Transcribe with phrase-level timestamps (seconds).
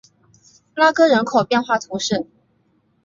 [0.73, 2.25] 拉戈人口变化图示